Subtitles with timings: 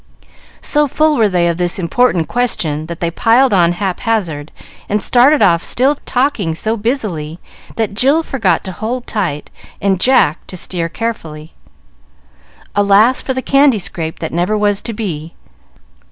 [0.61, 4.51] So full were they of this important question, that they piled on hap hazard,
[4.89, 7.39] and started off still talking so busily
[7.75, 11.53] that Jill forgot to hold tight and Jack to steer carefully.
[12.75, 15.35] Alas, for the candy scrape that never was to be!